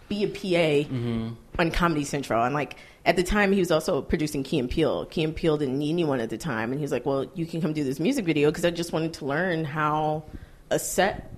[0.09, 1.29] be a PA Mm-hmm.
[1.59, 2.43] on Comedy Central.
[2.43, 5.05] And like, at the time, he was also producing Key and Peele.
[5.05, 6.71] Key and Peele didn't need anyone at the time.
[6.71, 8.91] And he was like, well, you can come do this music video because I just
[8.91, 10.23] wanted to learn how
[10.71, 11.31] a set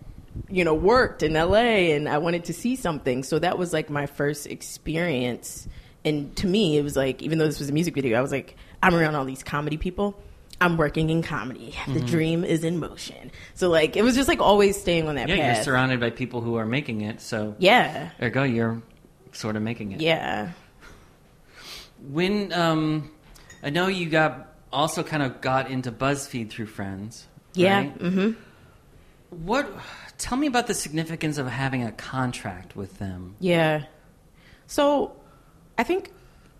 [0.49, 3.23] you know, worked in LA and I wanted to see something.
[3.23, 5.67] So that was like my first experience.
[6.05, 8.31] And to me, it was like, even though this was a music video, I was
[8.31, 10.15] like, I'm around all these comedy people.
[10.59, 11.75] I'm working in comedy.
[11.87, 12.05] The mm-hmm.
[12.05, 13.31] dream is in motion.
[13.53, 15.55] So like, it was just like always staying on that yeah, path.
[15.57, 18.09] you're surrounded by people who are making it, so yeah.
[18.21, 18.81] ergo you're
[19.33, 20.01] sort of making it.
[20.01, 20.51] Yeah.
[22.09, 23.11] When um,
[23.63, 27.27] I know you got also kind of got into BuzzFeed through friends.
[27.53, 27.79] Yeah.
[27.79, 27.91] right?
[27.91, 28.31] hmm
[29.29, 29.71] What?
[30.17, 33.35] Tell me about the significance of having a contract with them.
[33.39, 33.85] Yeah.
[34.67, 35.15] So
[35.77, 36.11] I think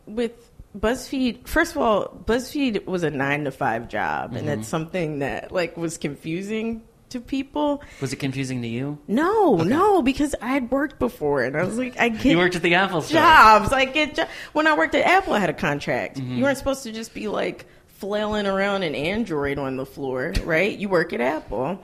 [0.05, 5.19] with BuzzFeed, first of all, BuzzFeed was a nine to five job, and that's something
[5.19, 7.81] that like was confusing to people.
[8.01, 8.97] Was it confusing to you?
[9.07, 12.55] No, no, because I had worked before, and I was like, I get You worked
[12.55, 13.19] at the Apple Store.
[13.21, 13.71] jobs.
[13.73, 16.17] I get jo- when I worked at Apple, I had a contract.
[16.17, 16.37] Mm-hmm.
[16.37, 20.77] You weren't supposed to just be like flailing around an Android on the floor, right?
[20.77, 21.79] You work at Apple.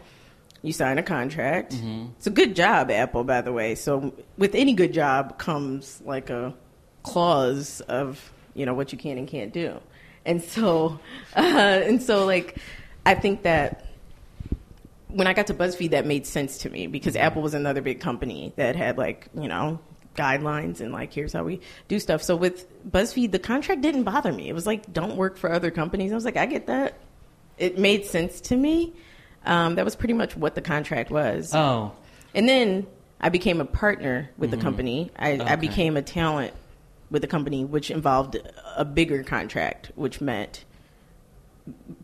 [0.61, 1.73] You sign a contract.
[1.73, 2.05] Mm-hmm.
[2.17, 3.75] It's a good job, Apple, by the way.
[3.75, 6.53] So with any good job comes like a
[7.03, 9.79] clause of you know what you can and can't do,
[10.25, 10.99] and so
[11.35, 12.57] uh, and so like
[13.05, 13.85] I think that
[15.13, 17.99] when I got to BuzzFeed, that made sense to me because Apple was another big
[17.99, 19.79] company that had like you know
[20.15, 22.21] guidelines and like here's how we do stuff.
[22.21, 24.49] So with BuzzFeed, the contract didn't bother me.
[24.49, 26.11] It was like don't work for other companies.
[26.11, 26.97] I was like, I get that.
[27.57, 28.93] It made sense to me.
[29.45, 31.53] Um, that was pretty much what the contract was.
[31.53, 31.91] Oh,
[32.33, 32.87] And then
[33.19, 35.11] I became a partner with the company.
[35.17, 36.53] I, I became a talent
[37.09, 38.37] with the company, which involved
[38.75, 40.65] a bigger contract, which meant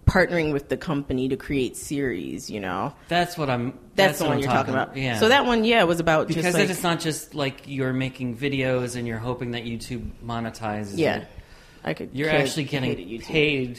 [0.05, 2.49] partnering with the company to create series.
[2.49, 3.77] You know, that's what I'm.
[3.95, 4.95] that's, the what one you're talking about.
[4.97, 5.19] Yeah.
[5.19, 8.95] So that one, yeah, was about because like it's not just like you're making videos
[8.95, 10.93] and you're hoping that YouTube monetizes.
[10.97, 11.27] yeah, it.
[11.83, 12.09] I could.
[12.13, 13.25] You're could actually getting hate it, YouTube.
[13.25, 13.75] paid.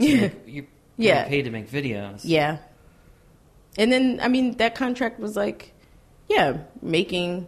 [0.00, 0.64] To make, you're
[0.96, 1.14] Yeah.
[1.14, 2.20] getting paid to make videos.
[2.24, 2.58] Yeah.
[3.78, 5.72] And then, I mean, that contract was like,
[6.28, 7.46] yeah, making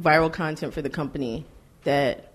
[0.00, 1.46] viral content for the company
[1.84, 2.32] that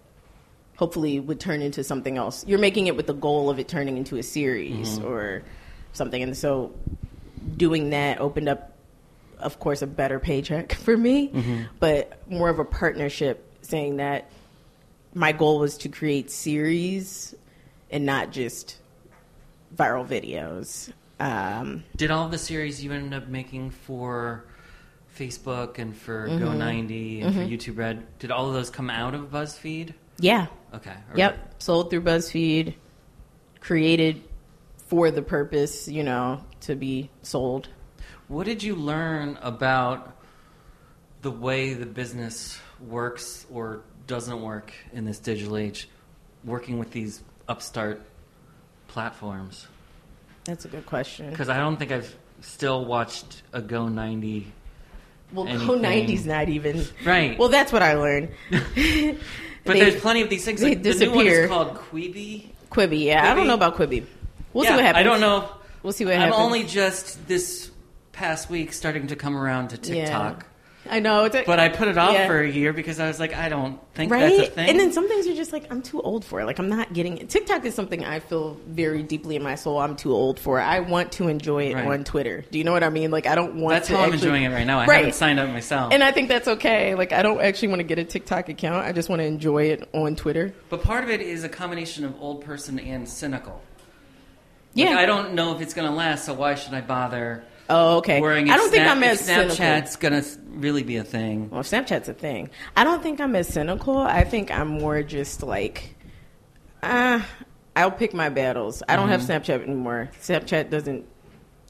[0.80, 2.46] hopefully would turn into something else.
[2.48, 5.44] You're making it with the goal of it turning into a series or
[5.92, 6.72] something, and so
[7.58, 8.72] doing that opened up,
[9.40, 13.46] of course, a better paycheck for me, but more of a partnership.
[13.62, 14.32] Saying that
[15.14, 17.36] my goal was to create series
[17.92, 18.78] and not just
[19.76, 20.92] viral videos.
[21.20, 24.46] Um, Did all the series you ended up making for
[25.16, 26.44] Facebook and for Mm-hmm.
[26.44, 29.94] Go90 and for YouTube Red, did all of those come out of BuzzFeed?
[30.20, 30.94] Yeah, Okay.
[31.16, 31.62] Yep.
[31.64, 32.76] Sold through BuzzFeed,
[33.60, 34.22] created
[34.88, 37.70] for the purpose, you know, to be sold.
[38.28, 40.16] What did you learn about
[41.22, 45.90] the way the business works or doesn't work in this digital age,
[46.44, 48.02] working with these upstart
[48.88, 49.68] platforms?
[50.46, 51.30] That's a good question.
[51.32, 54.46] Because I don't think I've still watched a Go90.
[55.34, 56.86] Well, anything- Go 90's not even.
[57.04, 57.38] Right.
[57.38, 58.30] Well, that's what I learned.
[59.66, 60.62] But They- there's plenty of these things.
[60.62, 62.46] they Like the new one is called Quibi.
[62.72, 63.32] Quibi, yeah.
[63.32, 64.04] I don't know about Quibi.
[64.54, 65.00] We'll Yeah, see what happens.
[65.00, 65.50] I don't know.
[65.84, 66.36] We'll see what happens.
[66.36, 67.72] I'm only just this
[68.12, 70.46] past week starting to come around to TikTok.
[70.90, 71.26] I know.
[71.26, 72.28] It's a, But I put it off Yeah.
[72.28, 74.36] for a year because I was like, I don't think right?
[74.38, 74.70] that's a thing.
[74.70, 76.46] And then some things you're just like, I'm too old for it.
[76.46, 77.30] Like, I'm not getting it.
[77.30, 79.80] TikTok is something I feel very deeply in my soul.
[79.80, 80.60] I'm too old for.
[80.60, 80.64] It.
[80.64, 81.86] I want to enjoy it Right.
[81.88, 82.44] on Twitter.
[82.50, 83.12] Do you know what I mean?
[83.12, 84.80] Like, I don't want that's to how I'm actually- enjoying it right now.
[84.80, 84.96] I Right.
[84.98, 85.94] haven't signed up myself.
[85.94, 86.96] And I think that's okay.
[86.96, 88.86] Like, I don't actually want to get a TikTok account.
[88.86, 90.54] I just want to enjoy it on Twitter.
[90.70, 93.62] but part of it is a combination of old person and cynical.
[94.76, 94.98] Like, Yeah.
[94.98, 98.20] I don't know if it's going to last, so why should I bother Oh, okay.
[98.20, 99.56] worrying I don't think I'm as cynical.
[99.56, 101.50] Snapchat's going to really be a thing.
[101.52, 102.50] Well, Snapchat's a thing.
[102.76, 103.98] I don't think I'm as cynical.
[103.98, 105.96] I think I'm more just like,
[106.82, 107.26] ah,
[107.76, 108.82] I'll pick my battles.
[108.90, 109.32] I don't have Mm-hmm.
[109.52, 110.10] Snapchat anymore.
[110.22, 111.06] Snapchat doesn't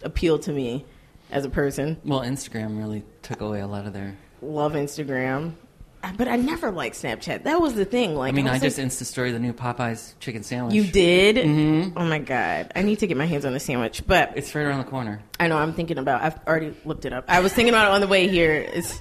[0.04, 0.86] appeal to me
[1.32, 1.98] as a person.
[2.06, 4.16] Well, Instagram really took away a lot of their.
[4.42, 5.56] Love Instagram, Uh,
[6.18, 7.44] but I never liked Snapchat.
[7.44, 8.16] That was the thing.
[8.16, 10.74] Like, I mean, I, was just like, Insta story the new Popeyes chicken sandwich.
[10.74, 11.36] you did.
[11.38, 11.94] Mhm.
[11.98, 14.64] Oh my god, I need to get my hands on the sandwich, but It's right
[14.66, 15.22] around the corner.
[15.40, 16.22] I know I'm thinking about.
[16.22, 17.26] I've already looked it up.
[17.28, 18.54] I was thinking about it on the way here.
[18.54, 19.00] It's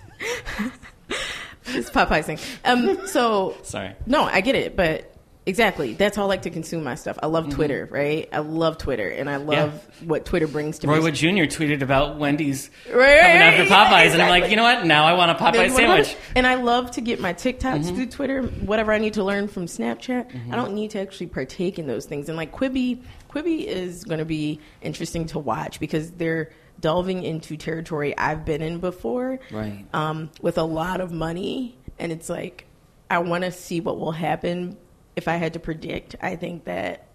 [1.66, 2.38] it's Popeyes thing.
[2.64, 3.94] Um, so Sorry.
[4.06, 5.14] no, I get it, but
[5.48, 7.18] exactly that's how I like to consume my stuff.
[7.22, 7.54] I love Mm-hmm.
[7.54, 8.28] Twitter, right?
[8.32, 9.72] I love Twitter, and I love
[10.04, 10.92] what Twitter brings to me.
[10.92, 11.04] Roy me.
[11.04, 11.28] Wood Jr.
[11.48, 14.84] tweeted about Wendy's Right, coming after Popeyes, and I'm like, you know what?
[14.86, 16.14] Now I want a Popeye sandwich.
[16.36, 17.94] And I love to get my TikToks Mm-hmm.
[17.96, 18.42] through Twitter.
[18.42, 22.04] Whatever I need to learn from Snapchat, I don't need to actually partake in those
[22.06, 22.28] things.
[22.28, 27.56] And like Quibi, Quibi is going to be interesting to watch because they're delving into
[27.56, 29.84] territory I've been in before, Right.
[29.92, 32.66] Um, with a lot of money, and it's like
[33.10, 34.76] I want to see what will happen.
[35.18, 37.08] If I had to predict, I think that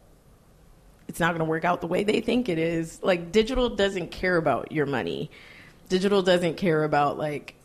[1.07, 3.01] it's not going to work out the way they think it is.
[3.01, 5.31] Like digital doesn't care about your money.
[5.87, 7.55] Digital doesn't care about like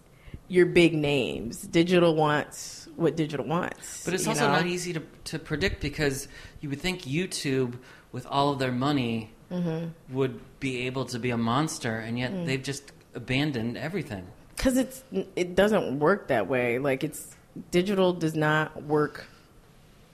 [0.46, 1.60] your big names.
[1.62, 4.04] Digital wants what digital wants.
[4.04, 4.52] But it's also know?
[4.52, 6.28] not easy to, to predict because
[6.60, 7.74] you would think YouTube,
[8.12, 10.14] with all of their money, Mm-hmm.
[10.14, 14.26] would be able to be a monster, and yet they've just abandoned everything.
[14.54, 15.02] because it's
[15.36, 16.78] it doesn't work that way.
[16.78, 17.34] Like it's
[17.70, 19.24] digital does not work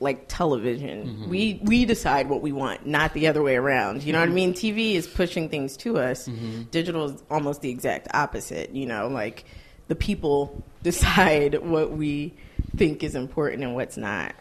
[0.01, 1.07] like television.
[1.07, 1.31] Mm-hmm.
[1.31, 4.03] We we decide what we want, not the other way around.
[4.03, 4.35] You know what I Mm-hmm.
[4.35, 4.53] mean?
[4.55, 6.29] TV is pushing things to us.
[6.71, 8.71] Digital is almost the exact opposite.
[8.75, 9.45] You know, like
[9.89, 12.35] the people decide what we
[12.77, 14.35] think is important and what's not.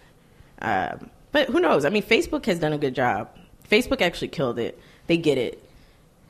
[0.62, 1.86] Um, but who knows?
[1.86, 3.30] I mean, Facebook has done a good job.
[3.70, 4.80] Facebook actually killed it.
[5.08, 5.64] They get it.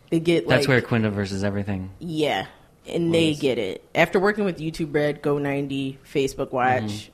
[0.09, 1.89] They get That's like where Quinta versus everything.
[1.99, 2.45] yeah,
[2.87, 3.83] and they get it.
[3.95, 7.12] After working with YouTube Red, Go ninety, Facebook Watch, Mm-hmm.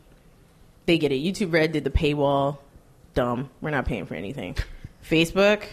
[0.89, 1.21] They get it.
[1.21, 2.58] YouTube Red did the paywall.
[3.13, 3.52] Dumb.
[3.62, 4.56] We're not paying for anything.
[5.08, 5.65] Facebook,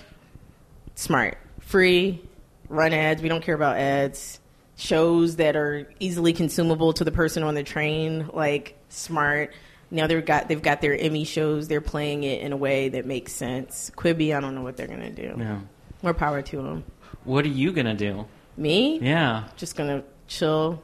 [0.95, 2.23] smart, free,
[2.69, 3.23] run ads.
[3.23, 4.41] We don't care about ads.
[4.77, 9.55] Shows that are easily consumable to the person on the train, like smart.
[9.91, 11.67] Now they've got they've got their Emmy shows.
[11.67, 13.91] They're playing it in a way that makes sense.
[13.97, 15.35] Quibi, I don't know what they're gonna do.
[15.39, 15.61] Yeah.
[16.03, 16.85] More power to them.
[17.25, 18.27] What are you gonna do?
[18.59, 18.99] Me?
[19.01, 19.45] Yeah.
[19.57, 20.83] just gonna chill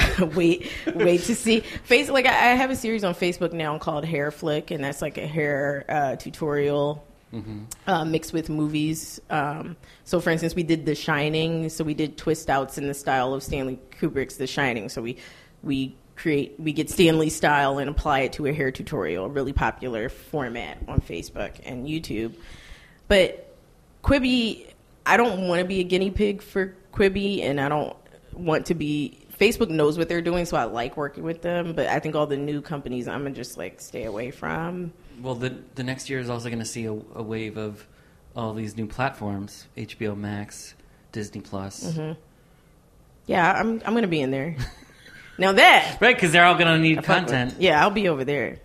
[0.34, 1.60] wait wait to see.
[1.60, 5.02] Face like I, I have a series on facebook now called hair flick and that's
[5.02, 7.06] like a hair uh, tutorial
[7.86, 9.20] uh, mixed with movies.
[9.30, 12.94] Um, so for instance we did the shining so we did twist outs in the
[12.94, 14.88] style of stanley kubrick's the shining.
[14.88, 15.16] So we
[15.62, 19.52] we create we get stanley style and apply it to a hair tutorial a really
[19.52, 22.34] popular format on facebook and youtube.
[23.08, 23.52] But
[24.02, 24.66] Quibi,
[25.06, 27.96] I don't want to be a guinea pig for Quibi, and I don't
[28.32, 29.18] want to be.
[29.38, 31.72] Facebook knows what they're doing, so I like working with them.
[31.72, 34.92] But I think all the new companies, I'm gonna just like stay away from.
[35.20, 37.86] Well, the the next year is also going to see a, a wave of
[38.36, 40.74] all these new platforms: HBO Max,
[41.12, 41.84] Disney Plus.
[41.84, 42.12] Mm-hmm.
[43.26, 44.56] Yeah, I'm I'm gonna be in there.
[45.38, 47.54] now that Right, because they're all going to need I with- content.
[47.58, 48.58] yeah, I'll be over there.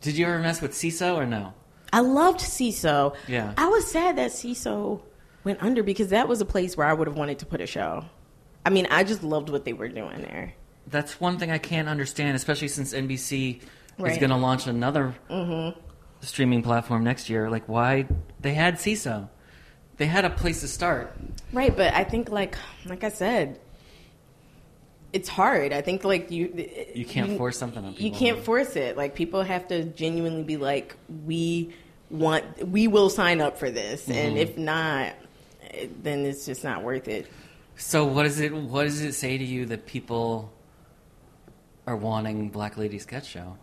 [0.00, 1.52] Did you ever mess with Seeso or no?
[1.92, 3.14] I loved Seeso.
[3.28, 3.52] Yeah.
[3.58, 5.02] I was sad that Seeso
[5.44, 7.66] went under because that was a place where I would have wanted to put a
[7.66, 8.04] show.
[8.64, 10.54] I mean, I just loved what they were doing there.
[10.86, 13.60] That's one thing I can't understand, especially since NBC
[14.04, 15.14] is going to launch another
[16.20, 17.48] streaming platform next year.
[17.50, 18.06] Like, why
[18.40, 19.28] they had Seeso?
[19.96, 21.14] They had a place to start.
[21.52, 23.60] Right, but I think like like I said,
[25.12, 25.72] it's hard.
[25.72, 28.06] I think like you You can't force something on people.
[28.06, 28.96] You can't force it.
[28.96, 30.96] Like people have to genuinely be like,
[31.26, 31.74] we
[32.10, 34.12] want, we will sign up for this, Mm-hmm.
[34.12, 35.12] and if not,
[36.02, 37.26] then it's just not worth it.
[37.80, 38.52] So, what is it?
[38.54, 40.52] What does it say to you that people
[41.86, 43.56] are wanting Black Lady Sketch Show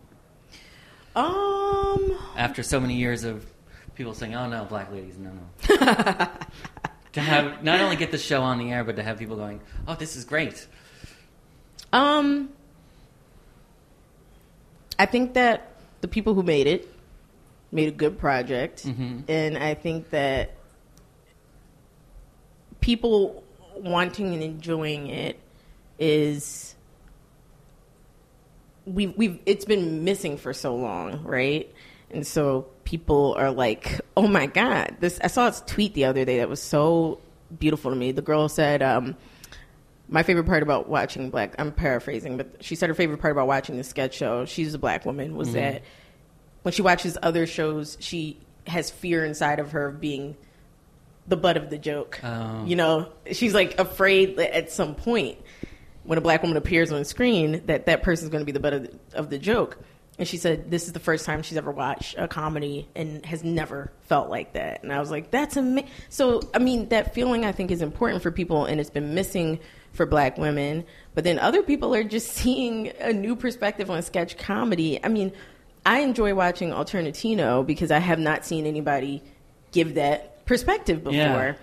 [1.15, 3.45] Um, after so many years of
[3.93, 5.77] people saying, "Oh no, Black Ladies, no, no."
[7.13, 9.61] to have not only get the show on the air, but to have people going,
[9.87, 10.67] "Oh, this is great."
[11.93, 12.49] um,
[14.99, 16.91] I think that the people who made it
[17.71, 19.23] made a good project, Mhm.
[19.29, 20.55] and I think that
[22.81, 23.43] people
[23.81, 25.39] wanting and enjoying it
[25.99, 26.75] is
[28.85, 31.71] we we've it's been missing for so long, right?
[32.09, 36.23] And so people are like, "Oh my god, this!" I saw this tweet the other
[36.25, 37.19] day that was so
[37.59, 38.11] beautiful to me.
[38.11, 39.15] The girl said, um,
[40.07, 43.47] "My favorite part about watching Black." I'm paraphrasing, but she said her favorite part about
[43.47, 44.45] watching the sketch show.
[44.45, 45.35] She's a black woman.
[45.35, 45.81] Was that
[46.61, 48.37] when she watches other shows, she
[48.67, 50.35] has fear inside of her of being
[51.27, 52.19] the butt of the joke.
[52.23, 52.65] Oh.
[52.65, 55.37] You know, she's like afraid that at some point
[56.03, 58.73] when a black woman appears on screen that that person's going to be the butt
[58.73, 59.77] of the, of the joke.
[60.19, 63.43] And she said this is the first time she's ever watched a comedy and has
[63.43, 64.81] never felt like that.
[64.81, 65.89] And I was like, that's amazing.
[66.09, 69.59] So, I mean, that feeling I think is important for people and it's been missing
[69.91, 70.85] for black women.
[71.13, 75.03] But then other people are just seeing a new perspective on sketch comedy.
[75.03, 75.33] I mean,
[75.85, 79.21] I enjoy watching Alternatino because I have not seen anybody
[79.71, 81.53] give that perspective before Yeah.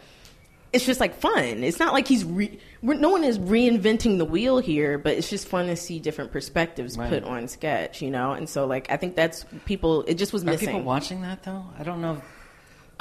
[0.72, 1.64] it's just like fun.
[1.64, 5.48] It's not like he's re- no one is reinventing the wheel here, but it's just
[5.48, 7.08] fun to see different perspectives Right.
[7.08, 8.32] put on sketch, you know.
[8.32, 10.02] And so, like, I think that's people.
[10.06, 10.68] It just was Are missing.
[10.68, 11.64] people watching that though?
[11.78, 12.22] I don't know.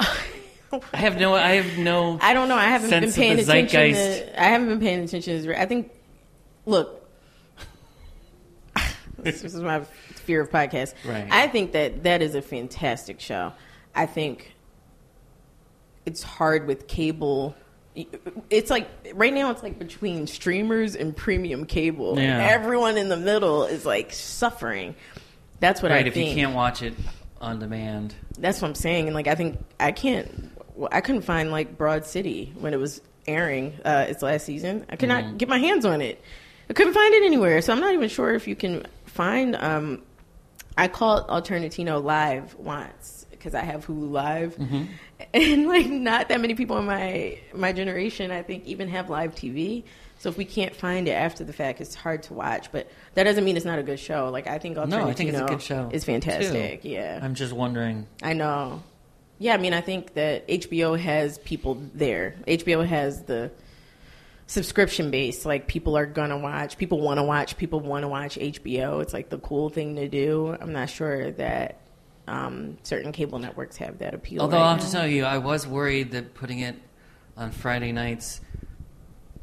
[0.00, 1.34] I have no.
[1.36, 2.18] I have no.
[2.20, 2.56] I don't know.
[2.56, 3.92] I haven't been paying attention.
[3.94, 5.42] To, I haven't been paying attention.
[5.44, 5.90] To, I think.
[6.66, 7.06] Look,
[9.18, 9.80] this is my
[10.24, 10.94] fear of podcasts.
[11.04, 11.28] Right.
[11.30, 13.52] I think that that is a fantastic show.
[13.94, 14.53] I think
[16.06, 17.54] it's hard with cable.
[18.50, 19.50] It's like right now.
[19.50, 22.18] It's like between streamers and premium cable.
[22.18, 22.38] Yeah.
[22.50, 24.94] Everyone in the middle is like suffering.
[25.60, 26.94] That's what right, I if think you can't watch it
[27.40, 28.14] on demand.
[28.38, 29.06] that's what I'm saying.
[29.06, 30.50] And like, I think I can't.
[30.90, 34.84] I couldn't find like Broad City when it was airing uh, its last season.
[34.90, 35.28] I could Mm-hmm.
[35.30, 36.20] not get my hands on it.
[36.68, 37.62] I couldn't find it anywhere.
[37.62, 39.54] So I'm not even sure if you can find.
[39.54, 40.02] Um,
[40.76, 44.84] I called Alternatino Live once because I have Hulu Live, Mm-hmm.
[45.34, 49.34] and like not that many people in my my generation, I think, even have live
[49.34, 49.84] TV.
[50.18, 52.72] So if we can't find it after the fact, it's hard to watch.
[52.72, 54.30] But that doesn't mean it's not a good show.
[54.30, 55.90] Like I think No, I think it's a good show.
[55.92, 56.82] is fantastic.
[56.82, 56.88] too.
[56.88, 58.06] Yeah, I'm just wondering.
[58.22, 58.82] I know.
[59.38, 62.36] Yeah, I mean, I think that HBO has people there.
[62.46, 63.50] HBO has the
[64.46, 65.44] subscription base.
[65.44, 66.78] Like, people are gonna watch.
[66.78, 67.56] People want to watch.
[67.56, 69.02] People want to watch HBO.
[69.02, 70.56] It's like the cool thing to do.
[70.60, 71.80] I'm not sure that
[72.26, 74.42] um, certain cable networks have that appeal.
[74.42, 76.76] Although right I'll have to tell you, I was worried that putting it
[77.36, 78.40] on Friday nights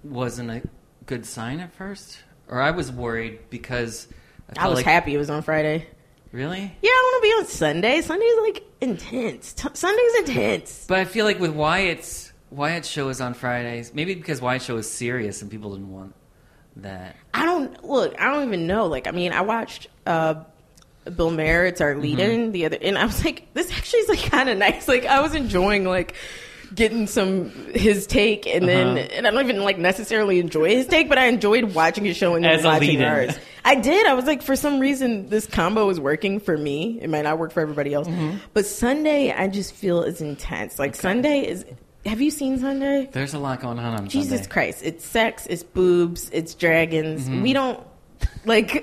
[0.03, 0.61] wasn't a
[1.05, 4.07] good sign at first, or I was worried because
[4.57, 5.87] I, I was like, happy it was on Friday.
[6.31, 6.61] Really?
[6.81, 8.01] Yeah, I want to be on Sunday.
[8.01, 9.53] Sunday's like intense.
[9.53, 10.85] T- Sunday's intense.
[10.87, 13.93] But I feel like with Wyatt's Wyatt's show is on Fridays.
[13.93, 16.15] Maybe because Wyatt's show is serious and people didn't want
[16.77, 17.15] that.
[17.33, 18.19] I don't look.
[18.19, 18.85] I don't even know.
[18.87, 20.43] Like, I mean, I watched uh,
[21.15, 24.49] Bill Maher's our lead-in the other, and I was like, this actually is like kind
[24.49, 24.87] of nice.
[24.87, 26.15] Like, I was enjoying like
[26.73, 29.07] getting some his take, and then Uh-huh.
[29.13, 32.35] and I don't even like necessarily enjoy his take, but I enjoyed watching his show
[32.35, 33.37] and then As watching ours.
[33.65, 34.07] I did.
[34.07, 36.97] I was like, for some reason, this combo is working for me.
[37.01, 38.07] It might not work for everybody else,
[38.53, 40.79] but Sunday, I just feel is intense.
[40.79, 41.65] Like Sunday is.
[42.05, 43.07] Have you seen Sunday?
[43.11, 44.47] There's a lot going on on Jesus Sunday.
[44.49, 44.81] Christ!
[44.83, 47.25] It's sex, it's boobs, it's dragons.
[47.25, 47.41] Mm-hmm.
[47.43, 47.79] We don't
[48.45, 48.73] like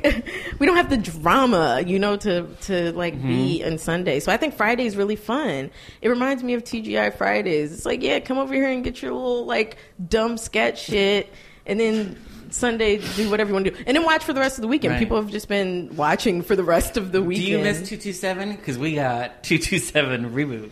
[0.58, 3.28] we don't have the drama, you know, to to like Mm-hmm.
[3.28, 4.20] be on Sunday.
[4.20, 5.70] So I think Friday is really fun.
[6.02, 7.72] It reminds me of TGI Fridays.
[7.72, 9.76] It's like, yeah, come over here and get your little like
[10.08, 11.32] dumb sketch shit,
[11.66, 12.16] and then
[12.50, 14.68] Sunday do whatever you want to do, and then watch for the rest of the
[14.68, 14.92] weekend.
[14.92, 14.98] Right.
[15.00, 17.46] People have just been watching for the rest of the weekend.
[17.46, 18.52] Do you miss two two seven?
[18.56, 20.70] Because we got two two seven reboot.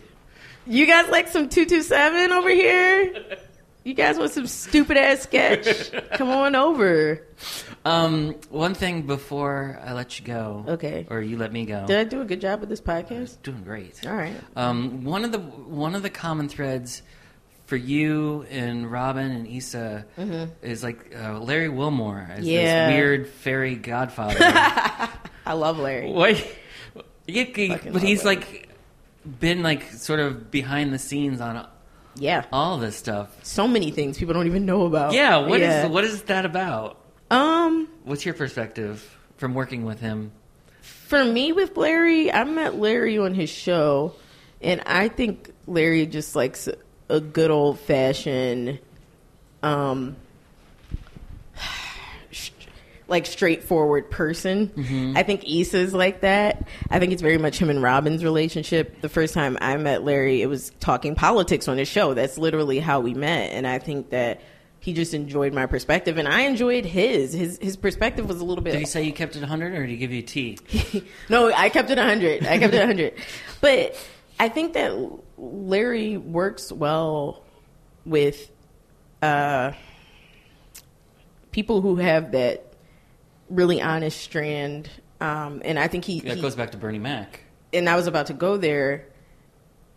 [0.65, 3.13] You guys like some two two seven over here?
[3.87, 5.91] You guys want some stupid ass sketch?
[6.17, 7.25] Come on over.
[7.85, 10.65] Um, one thing before I let you go.
[10.67, 11.07] Okay.
[11.09, 11.85] Or you let me go.
[11.87, 13.41] Did I do a good job with this podcast?
[13.43, 14.05] Doing great.
[14.05, 14.35] All right.
[14.57, 17.01] Um, one of the one of the common threads
[17.65, 20.05] for you and Robin and Issa
[20.61, 22.45] is like uh, Larry Wilmore as Mm-hmm.
[22.49, 22.87] Yeah.
[22.89, 24.35] this weird fairy godfather.
[25.45, 26.11] I love Larry.
[26.11, 26.45] what?
[27.25, 27.45] Yeah,
[27.91, 28.35] but he's Larry.
[28.37, 28.69] like
[29.39, 31.65] been like sort of behind the scenes on
[32.19, 32.45] Yeah.
[32.51, 33.29] all this stuff.
[33.43, 35.13] So many things people don't even know about.
[35.13, 35.87] Yeah, what is Yeah.
[35.87, 36.97] what is that about?
[37.31, 40.31] Um, What's your perspective from working with him?
[40.81, 44.13] for me with Larry, I met Larry on his show,
[44.61, 46.67] and I think Larry just likes
[47.09, 48.79] a good old fashioned,
[49.63, 50.15] um,
[53.07, 55.13] like straightforward person.
[55.15, 56.67] I think Issa's like that.
[56.89, 59.01] I think it's very much him and Robin's relationship.
[59.01, 62.13] The first time I met Larry, it was talking politics on his show.
[62.13, 64.41] That's literally how we met, and I think that.
[64.79, 67.33] He just enjoyed my perspective, and I enjoyed his.
[67.33, 68.71] His his perspective was a little bit.
[68.71, 70.57] Did he say you kept it 100 or did he give you a T?
[71.29, 72.45] no, I kept it 100.
[72.45, 73.13] I kept it 100.
[73.59, 73.97] But
[74.39, 74.93] I think that
[75.37, 77.43] Larry works well
[78.05, 78.49] with
[79.21, 79.73] uh,
[81.51, 82.66] people who have that
[83.49, 84.89] really honest strand.
[85.19, 87.41] Um, and I think he, That he goes back to Bernie Mac.
[87.73, 89.07] and I was about to go there,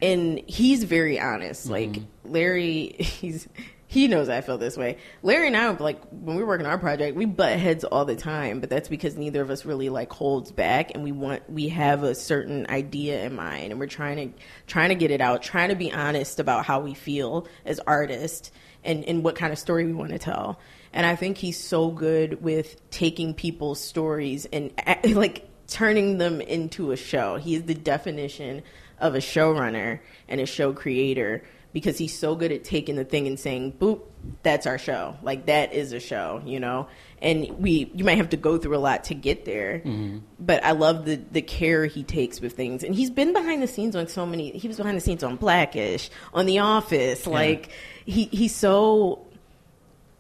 [0.00, 1.68] and he's very honest.
[1.68, 1.72] Mm-hmm.
[1.72, 3.48] Like Larry, he's
[3.86, 4.98] he knows I feel this way.
[5.22, 8.14] Larry and I, like when we work on our project, we butt heads all the
[8.14, 11.68] time, but that's because neither of us really like holds back, and we want we
[11.68, 14.38] have a certain idea in mind, and we're trying to
[14.68, 18.52] trying to get it out, trying to be honest about how we feel as artists,
[18.84, 20.58] and and what kind of story we want to tell.
[20.92, 24.72] And I think he's so good with taking people's stories and
[25.04, 27.36] like turning them into a show.
[27.36, 28.62] He is the definition
[28.98, 33.26] of a showrunner and a show creator because he's so good at taking the thing
[33.26, 34.00] and saying, "Boop,
[34.42, 36.88] that's our show." Like that is a show, you know.
[37.22, 40.18] And we, you might have to go through a lot to get there, mm-hmm.
[40.38, 42.82] but I love the the care he takes with things.
[42.82, 44.50] And he's been behind the scenes on so many.
[44.50, 47.26] He was behind the scenes on Blackish, on The Office.
[47.26, 47.70] Like
[48.04, 49.26] he he's so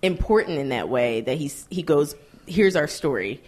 [0.02, 2.14] important in that way that he's he goes,
[2.46, 3.42] "Here's our story."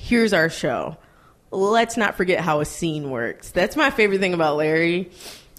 [0.00, 0.96] here's our show.
[1.50, 3.50] Let's not forget how a scene works.
[3.50, 5.10] That's my favorite thing about Larry.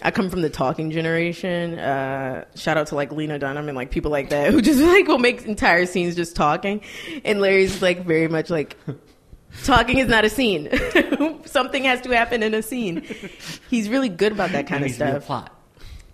[0.02, 1.78] I come from the talking generation.
[1.78, 5.06] Uh, shout out to like Lena Dunham and like people like that who just like
[5.06, 6.82] will make entire scenes just talking.
[7.24, 8.76] And Larry's like very much like
[9.64, 10.70] talking is not a scene.
[11.44, 13.06] Something has to happen in a scene.
[13.70, 15.61] He's really good about that kind of needs to be a stuff plot.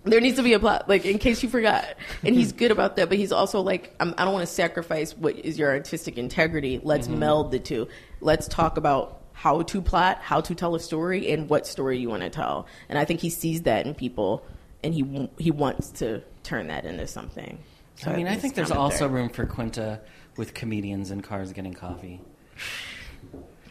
[0.03, 1.85] There needs to be a plot, like in case you forgot.
[2.23, 5.15] And he's good about that, but he's also like, I'm, I don't want to sacrifice
[5.15, 6.79] what is your artistic integrity.
[6.81, 7.19] Let's mm-hmm.
[7.19, 7.87] meld the two.
[8.21, 12.09] Let's talk about how to plot, how to tell a story, and what story you
[12.09, 12.67] want to tell.
[12.87, 14.43] And I think he sees that in people,
[14.83, 17.59] and he he wants to turn that into something.
[17.95, 19.09] So I mean, I think there's also there.
[19.09, 19.99] room for Quinta
[20.37, 22.21] with comedians and cars getting coffee.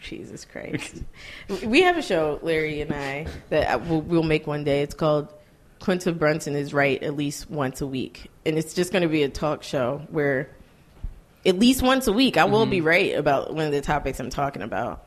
[0.02, 1.02] Jesus Christ.
[1.64, 4.82] we have a show, Larry and I, that I- we'll, we'll make one day.
[4.82, 5.32] It's called
[5.80, 8.30] Quinta Brunson is Right at least once a week.
[8.44, 10.50] And it's just going to be a talk show where
[11.46, 14.30] at least once a week I will be right about one of the topics I'm
[14.30, 15.04] talking about.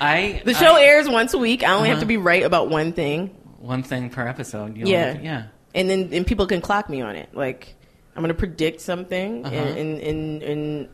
[0.00, 1.62] I The show I- airs once a week.
[1.62, 2.00] I only have Uh-huh.
[2.02, 3.30] to be right about one thing.
[3.58, 4.76] one thing per episode.
[4.76, 5.18] You Yeah.
[5.22, 5.42] yeah.
[5.74, 7.28] And then and people can clock me on it.
[7.32, 7.74] Like
[8.16, 9.54] I'm going to predict something Uh-huh.
[9.54, 10.88] and, and, and, and,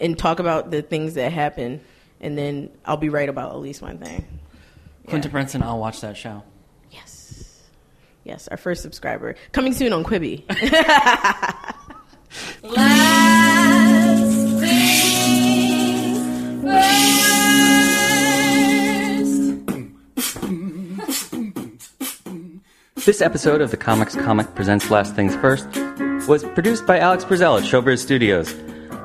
[0.00, 1.80] and talk about the things that happen.
[2.20, 4.26] And then I'll be right about at least one thing.
[5.06, 5.32] Quinta Yeah.
[5.32, 6.42] Brunson, I'll watch that show.
[6.90, 7.62] Yes.
[8.24, 9.36] Yes, our first subscriber.
[9.52, 10.44] Coming soon on Quibi.
[23.06, 25.66] This episode of the Comics Comic Presents Last Things First
[26.28, 28.52] was produced by Alex Brazell at Showbiz Studios.